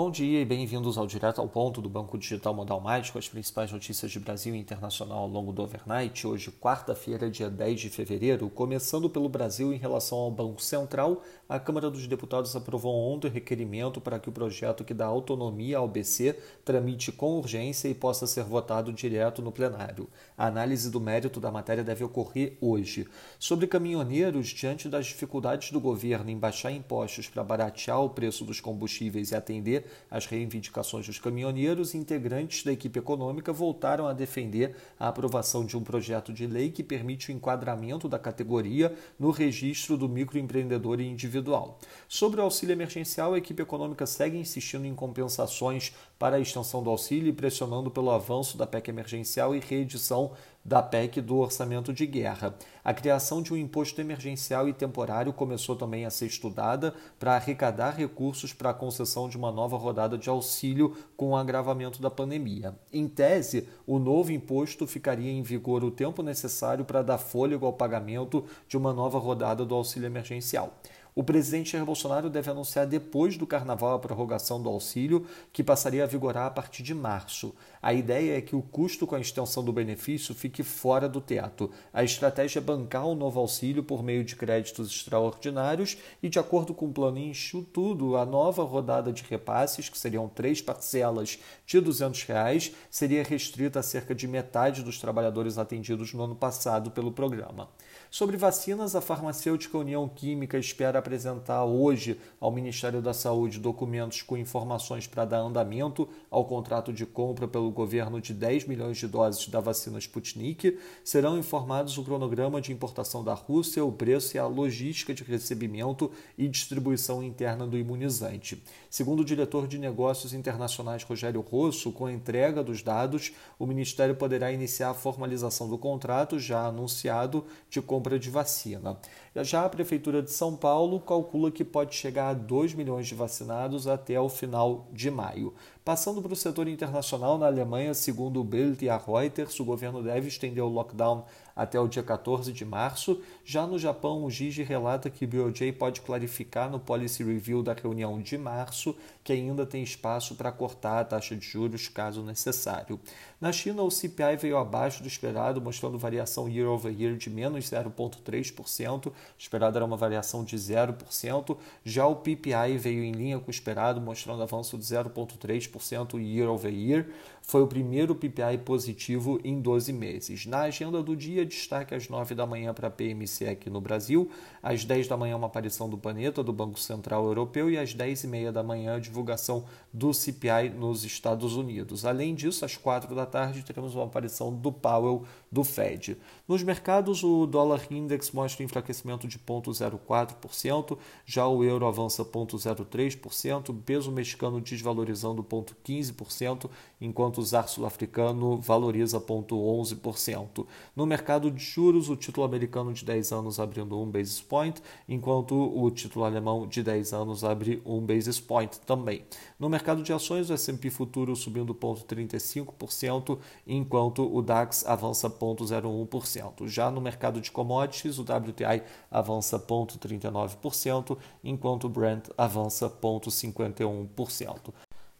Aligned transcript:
Bom 0.00 0.12
dia 0.12 0.40
e 0.40 0.44
bem-vindos 0.44 0.96
ao 0.96 1.08
Direto 1.08 1.40
ao 1.40 1.48
Ponto 1.48 1.82
do 1.82 1.88
Banco 1.88 2.16
Digital 2.16 2.54
Modal 2.54 2.80
Mais, 2.80 3.10
com 3.10 3.18
as 3.18 3.28
principais 3.28 3.72
notícias 3.72 4.12
de 4.12 4.20
Brasil 4.20 4.54
e 4.54 4.58
internacional 4.58 5.18
ao 5.18 5.26
longo 5.26 5.52
do 5.52 5.60
overnight. 5.60 6.24
Hoje, 6.24 6.52
quarta-feira, 6.52 7.28
dia 7.28 7.50
10 7.50 7.80
de 7.80 7.90
fevereiro, 7.90 8.48
começando 8.48 9.10
pelo 9.10 9.28
Brasil 9.28 9.72
em 9.72 9.76
relação 9.76 10.18
ao 10.18 10.30
Banco 10.30 10.62
Central, 10.62 11.24
a 11.48 11.58
Câmara 11.58 11.90
dos 11.90 12.06
Deputados 12.06 12.54
aprovou 12.54 12.94
ontem 12.94 13.28
requerimento 13.28 14.00
para 14.00 14.20
que 14.20 14.28
o 14.28 14.32
projeto 14.32 14.84
que 14.84 14.94
dá 14.94 15.06
autonomia 15.06 15.78
ao 15.78 15.88
BC 15.88 16.38
tramite 16.64 17.10
com 17.10 17.36
urgência 17.36 17.88
e 17.88 17.94
possa 17.94 18.24
ser 18.24 18.44
votado 18.44 18.92
direto 18.92 19.42
no 19.42 19.50
plenário. 19.50 20.08
A 20.36 20.46
análise 20.46 20.92
do 20.92 21.00
mérito 21.00 21.40
da 21.40 21.50
matéria 21.50 21.82
deve 21.82 22.04
ocorrer 22.04 22.56
hoje. 22.60 23.08
Sobre 23.36 23.66
caminhoneiros, 23.66 24.46
diante 24.46 24.88
das 24.88 25.06
dificuldades 25.06 25.72
do 25.72 25.80
governo 25.80 26.30
em 26.30 26.38
baixar 26.38 26.70
impostos 26.70 27.28
para 27.28 27.42
baratear 27.42 28.00
o 28.00 28.10
preço 28.10 28.44
dos 28.44 28.60
combustíveis 28.60 29.32
e 29.32 29.34
atender 29.34 29.87
as 30.10 30.26
reivindicações 30.26 31.06
dos 31.06 31.18
caminhoneiros, 31.18 31.94
integrantes 31.94 32.64
da 32.64 32.72
equipe 32.72 32.98
econômica 32.98 33.52
voltaram 33.52 34.06
a 34.06 34.12
defender 34.12 34.74
a 34.98 35.08
aprovação 35.08 35.64
de 35.64 35.76
um 35.76 35.82
projeto 35.82 36.32
de 36.32 36.46
lei 36.46 36.70
que 36.70 36.82
permite 36.82 37.30
o 37.30 37.34
enquadramento 37.34 38.08
da 38.08 38.18
categoria 38.18 38.94
no 39.18 39.30
registro 39.30 39.96
do 39.96 40.08
microempreendedor 40.08 41.00
individual. 41.00 41.78
Sobre 42.08 42.40
o 42.40 42.44
auxílio 42.44 42.72
emergencial, 42.72 43.34
a 43.34 43.38
equipe 43.38 43.62
econômica 43.62 44.06
segue 44.06 44.38
insistindo 44.38 44.86
em 44.86 44.94
compensações 44.94 45.92
para 46.18 46.36
a 46.36 46.40
extensão 46.40 46.82
do 46.82 46.90
auxílio 46.90 47.28
e 47.28 47.32
pressionando 47.32 47.90
pelo 47.90 48.10
avanço 48.10 48.58
da 48.58 48.66
PEC 48.66 48.88
emergencial 48.88 49.54
e 49.54 49.60
reedição 49.60 50.32
da 50.68 50.82
PEC 50.82 51.22
do 51.22 51.38
orçamento 51.38 51.94
de 51.94 52.04
guerra. 52.04 52.54
A 52.84 52.92
criação 52.92 53.40
de 53.40 53.54
um 53.54 53.56
imposto 53.56 54.02
emergencial 54.02 54.68
e 54.68 54.74
temporário 54.74 55.32
começou 55.32 55.74
também 55.74 56.04
a 56.04 56.10
ser 56.10 56.26
estudada 56.26 56.94
para 57.18 57.34
arrecadar 57.34 57.96
recursos 57.96 58.52
para 58.52 58.68
a 58.68 58.74
concessão 58.74 59.30
de 59.30 59.36
uma 59.38 59.50
nova 59.50 59.78
rodada 59.78 60.18
de 60.18 60.28
auxílio 60.28 60.94
com 61.16 61.30
o 61.30 61.36
agravamento 61.36 62.02
da 62.02 62.10
pandemia. 62.10 62.76
Em 62.92 63.08
tese, 63.08 63.66
o 63.86 63.98
novo 63.98 64.30
imposto 64.30 64.86
ficaria 64.86 65.32
em 65.32 65.42
vigor 65.42 65.82
o 65.82 65.90
tempo 65.90 66.22
necessário 66.22 66.84
para 66.84 67.00
dar 67.00 67.16
fôlego 67.16 67.64
ao 67.64 67.72
pagamento 67.72 68.44
de 68.68 68.76
uma 68.76 68.92
nova 68.92 69.18
rodada 69.18 69.64
do 69.64 69.74
auxílio 69.74 70.06
emergencial. 70.06 70.74
O 71.18 71.24
presidente 71.24 71.72
Jair 71.72 71.84
Bolsonaro 71.84 72.30
deve 72.30 72.48
anunciar 72.48 72.86
depois 72.86 73.36
do 73.36 73.44
carnaval 73.44 73.92
a 73.92 73.98
prorrogação 73.98 74.62
do 74.62 74.68
auxílio, 74.68 75.26
que 75.52 75.64
passaria 75.64 76.04
a 76.04 76.06
vigorar 76.06 76.46
a 76.46 76.50
partir 76.50 76.84
de 76.84 76.94
março. 76.94 77.52
A 77.82 77.92
ideia 77.92 78.38
é 78.38 78.40
que 78.40 78.54
o 78.54 78.62
custo 78.62 79.04
com 79.04 79.16
a 79.16 79.20
extensão 79.20 79.64
do 79.64 79.72
benefício 79.72 80.32
fique 80.32 80.62
fora 80.62 81.08
do 81.08 81.20
teto. 81.20 81.72
A 81.92 82.04
estratégia 82.04 82.60
é 82.60 82.62
bancar 82.62 83.04
o 83.04 83.16
novo 83.16 83.40
auxílio 83.40 83.82
por 83.82 84.00
meio 84.00 84.22
de 84.22 84.36
créditos 84.36 84.92
extraordinários 84.92 85.98
e, 86.22 86.28
de 86.28 86.38
acordo 86.38 86.72
com 86.72 86.86
o 86.86 86.92
plano 86.92 87.18
Enxutudo, 87.18 88.16
a 88.16 88.24
nova 88.24 88.62
rodada 88.62 89.12
de 89.12 89.24
repasses, 89.24 89.88
que 89.88 89.98
seriam 89.98 90.28
três 90.28 90.62
parcelas 90.62 91.40
de 91.66 91.80
200 91.80 92.22
reais, 92.22 92.72
seria 92.88 93.24
restrita 93.24 93.80
a 93.80 93.82
cerca 93.82 94.14
de 94.14 94.28
metade 94.28 94.84
dos 94.84 95.00
trabalhadores 95.00 95.58
atendidos 95.58 96.14
no 96.14 96.22
ano 96.22 96.36
passado 96.36 96.92
pelo 96.92 97.10
programa. 97.10 97.68
Sobre 98.08 98.36
vacinas, 98.36 98.94
a 98.94 99.00
farmacêutica 99.00 99.76
União 99.76 100.08
Química 100.08 100.56
espera 100.56 101.02
apresentar 101.08 101.64
hoje 101.64 102.20
ao 102.38 102.52
Ministério 102.52 103.00
da 103.00 103.14
Saúde 103.14 103.58
documentos 103.58 104.20
com 104.20 104.36
informações 104.36 105.06
para 105.06 105.24
dar 105.24 105.38
andamento 105.38 106.06
ao 106.30 106.44
contrato 106.44 106.92
de 106.92 107.06
compra 107.06 107.48
pelo 107.48 107.70
governo 107.70 108.20
de 108.20 108.34
10 108.34 108.66
milhões 108.66 108.98
de 108.98 109.08
doses 109.08 109.48
da 109.48 109.58
vacina 109.58 109.98
Sputnik. 109.98 110.78
Serão 111.02 111.38
informados 111.38 111.96
o 111.96 112.04
cronograma 112.04 112.60
de 112.60 112.72
importação 112.72 113.24
da 113.24 113.32
Rússia, 113.32 113.82
o 113.82 113.90
preço 113.90 114.36
e 114.36 114.38
a 114.38 114.46
logística 114.46 115.14
de 115.14 115.24
recebimento 115.24 116.10
e 116.36 116.46
distribuição 116.46 117.22
interna 117.22 117.66
do 117.66 117.78
imunizante. 117.78 118.62
Segundo 118.90 119.20
o 119.20 119.24
diretor 119.24 119.66
de 119.66 119.78
Negócios 119.78 120.34
Internacionais 120.34 121.04
Rogério 121.04 121.40
Rosso, 121.40 121.90
com 121.90 122.04
a 122.04 122.12
entrega 122.12 122.62
dos 122.62 122.82
dados, 122.82 123.32
o 123.58 123.66
Ministério 123.66 124.14
poderá 124.14 124.52
iniciar 124.52 124.90
a 124.90 124.94
formalização 124.94 125.70
do 125.70 125.78
contrato 125.78 126.38
já 126.38 126.66
anunciado 126.66 127.46
de 127.70 127.80
compra 127.80 128.18
de 128.18 128.28
vacina. 128.28 128.98
Já 129.36 129.64
a 129.64 129.68
Prefeitura 129.68 130.22
de 130.22 130.30
São 130.30 130.56
Paulo 130.56 130.87
calcula 130.98 131.50
que 131.50 131.64
pode 131.64 131.94
chegar 131.94 132.28
a 132.28 132.34
2 132.34 132.74
milhões 132.74 133.06
de 133.06 133.14
vacinados 133.14 133.86
até 133.86 134.18
o 134.20 134.28
final 134.28 134.86
de 134.92 135.10
maio. 135.10 135.52
Passando 135.84 136.22
para 136.22 136.32
o 136.32 136.36
setor 136.36 136.68
internacional, 136.68 137.36
na 137.36 137.46
Alemanha, 137.46 137.92
segundo 137.94 138.40
o 138.40 138.44
Bild 138.44 138.84
e 138.84 138.88
a 138.88 138.96
Reuters, 138.96 139.58
o 139.58 139.64
governo 139.64 140.02
deve 140.02 140.28
estender 140.28 140.62
o 140.62 140.68
lockdown 140.68 141.24
até 141.58 141.80
o 141.80 141.88
dia 141.88 142.04
14 142.04 142.52
de 142.52 142.64
março. 142.64 143.20
Já 143.44 143.66
no 143.66 143.80
Japão, 143.80 144.24
o 144.24 144.30
Gigi 144.30 144.62
relata 144.62 145.10
que 145.10 145.24
o 145.24 145.28
BOJ 145.28 145.72
pode 145.72 146.00
clarificar 146.00 146.70
no 146.70 146.78
Policy 146.78 147.24
Review 147.24 147.64
da 147.64 147.72
reunião 147.72 148.22
de 148.22 148.38
março 148.38 148.94
que 149.28 149.32
ainda 149.34 149.66
tem 149.66 149.82
espaço 149.82 150.36
para 150.36 150.50
cortar 150.50 151.00
a 151.00 151.04
taxa 151.04 151.36
de 151.36 151.44
juros 151.44 151.86
caso 151.86 152.22
necessário. 152.22 152.98
Na 153.38 153.52
China, 153.52 153.82
o 153.82 153.90
CPI 153.90 154.38
veio 154.40 154.56
abaixo 154.56 155.02
do 155.02 155.06
esperado, 155.06 155.60
mostrando 155.60 155.98
variação 155.98 156.48
year 156.48 156.66
over 156.66 156.98
year 156.98 157.14
de 157.14 157.28
menos 157.28 157.66
0,3%. 157.66 159.12
Esperado 159.38 159.76
era 159.76 159.84
uma 159.84 159.98
variação 159.98 160.42
de 160.42 160.56
0%. 160.56 161.58
Já 161.84 162.06
o 162.06 162.16
PPI 162.16 162.78
veio 162.78 163.04
em 163.04 163.12
linha 163.12 163.38
com 163.38 163.48
o 163.48 163.50
esperado, 163.50 164.00
mostrando 164.00 164.42
avanço 164.42 164.78
de 164.78 164.84
0,3% 164.84 166.18
year 166.18 166.48
over 166.48 166.72
year. 166.72 167.06
Foi 167.42 167.62
o 167.62 167.66
primeiro 167.66 168.14
PPI 168.14 168.58
positivo 168.64 169.38
em 169.44 169.60
12 169.60 169.92
meses. 169.92 170.46
Na 170.46 170.62
agenda 170.62 171.02
do 171.02 171.14
dia, 171.14 171.44
destaque 171.48 171.94
às 171.94 172.08
9 172.08 172.34
da 172.34 172.46
manhã 172.46 172.72
para 172.72 172.88
a 172.88 172.90
PMC 172.90 173.48
aqui 173.48 173.68
no 173.68 173.80
Brasil, 173.80 174.30
às 174.62 174.84
10 174.84 175.08
da 175.08 175.16
manhã 175.16 175.36
uma 175.36 175.46
aparição 175.46 175.88
do 175.88 175.98
Planeta, 175.98 176.42
do 176.42 176.52
Banco 176.52 176.78
Central 176.78 177.24
Europeu, 177.24 177.70
e 177.70 177.78
às 177.78 177.94
10 177.94 178.24
e 178.24 178.26
meia 178.28 178.52
da 178.52 178.62
manhã 178.62 178.96
a 178.96 179.00
divulgação 179.00 179.64
do 179.92 180.12
CPI 180.12 180.70
nos 180.70 181.04
Estados 181.04 181.56
Unidos. 181.56 182.04
Além 182.04 182.34
disso, 182.34 182.64
às 182.64 182.76
4 182.76 183.14
da 183.14 183.26
tarde 183.26 183.64
teremos 183.64 183.94
uma 183.94 184.04
aparição 184.04 184.54
do 184.54 184.70
Powell 184.70 185.24
do 185.50 185.64
Fed. 185.64 186.16
Nos 186.46 186.62
mercados, 186.62 187.24
o 187.24 187.46
dólar 187.46 187.82
index 187.90 188.30
mostra 188.30 188.64
enfraquecimento 188.64 189.26
de 189.26 189.38
0,04%, 189.38 190.98
já 191.24 191.46
o 191.46 191.64
euro 191.64 191.86
avança 191.86 192.24
0,03%, 192.24 193.70
o 193.70 193.74
peso 193.74 194.12
mexicano 194.12 194.60
desvalorizando 194.60 195.42
0,15%, 195.42 196.70
enquanto 197.00 197.38
o 197.38 197.42
ZAR 197.42 197.68
sul-africano 197.68 198.60
valoriza 198.60 199.20
0,11%. 199.20 200.66
No 200.94 201.06
mercado 201.38 201.50
de 201.52 201.62
juros, 201.62 202.10
o 202.10 202.16
título 202.16 202.44
americano 202.44 202.92
de 202.92 203.04
10 203.04 203.30
anos 203.30 203.60
abrindo 203.60 203.96
1 203.96 204.10
basis 204.10 204.40
point, 204.40 204.82
enquanto 205.08 205.54
o 205.54 205.88
título 205.88 206.24
alemão 206.24 206.66
de 206.66 206.82
10 206.82 207.12
anos 207.12 207.44
abre 207.44 207.80
1 207.86 208.00
basis 208.04 208.40
point 208.40 208.80
também. 208.80 209.24
No 209.56 209.68
mercado 209.68 210.02
de 210.02 210.12
ações, 210.12 210.50
o 210.50 210.52
S&P 210.54 210.90
futuro 210.90 211.36
subindo 211.36 211.72
0,35%, 211.72 213.38
enquanto 213.64 214.28
o 214.36 214.42
DAX 214.42 214.84
avança 214.84 215.30
0,01%. 215.30 216.66
Já 216.66 216.90
no 216.90 217.00
mercado 217.00 217.40
de 217.40 217.52
commodities, 217.52 218.18
o 218.18 218.22
WTI 218.22 218.82
avança 219.08 219.60
0,39%, 219.60 221.16
enquanto 221.44 221.84
o 221.84 221.88
Brent 221.88 222.30
avança 222.36 222.90
0,51%. 222.90 224.72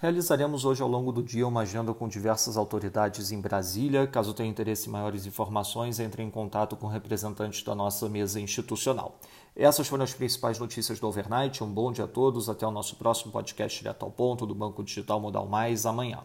Realizaremos 0.00 0.64
hoje 0.64 0.80
ao 0.80 0.88
longo 0.88 1.12
do 1.12 1.22
dia 1.22 1.46
uma 1.46 1.60
agenda 1.60 1.92
com 1.92 2.08
diversas 2.08 2.56
autoridades 2.56 3.32
em 3.32 3.38
Brasília. 3.38 4.06
Caso 4.06 4.32
tenha 4.32 4.48
interesse 4.48 4.88
em 4.88 4.90
maiores 4.90 5.26
informações, 5.26 6.00
entre 6.00 6.22
em 6.22 6.30
contato 6.30 6.74
com 6.74 6.86
representantes 6.86 7.62
da 7.62 7.74
nossa 7.74 8.08
mesa 8.08 8.40
institucional. 8.40 9.20
Essas 9.54 9.86
foram 9.86 10.04
as 10.04 10.14
principais 10.14 10.58
notícias 10.58 10.98
do 10.98 11.06
Overnight. 11.06 11.62
Um 11.62 11.70
bom 11.70 11.92
dia 11.92 12.06
a 12.06 12.08
todos. 12.08 12.48
Até 12.48 12.66
o 12.66 12.70
nosso 12.70 12.96
próximo 12.96 13.30
podcast 13.30 13.78
direto 13.78 14.02
ao 14.02 14.10
ponto 14.10 14.46
do 14.46 14.54
Banco 14.54 14.82
Digital 14.82 15.20
Modal 15.20 15.46
Mais 15.46 15.84
amanhã. 15.84 16.20